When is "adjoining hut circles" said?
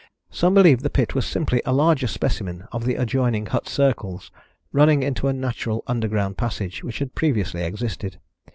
2.95-4.31